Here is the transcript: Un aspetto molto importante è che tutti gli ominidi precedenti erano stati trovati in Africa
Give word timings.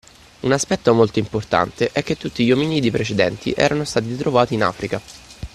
Un 0.39 0.51
aspetto 0.51 0.95
molto 0.95 1.19
importante 1.19 1.91
è 1.91 2.01
che 2.01 2.17
tutti 2.17 2.43
gli 2.43 2.51
ominidi 2.51 2.89
precedenti 2.89 3.53
erano 3.55 3.83
stati 3.83 4.17
trovati 4.17 4.55
in 4.55 4.63
Africa 4.63 4.99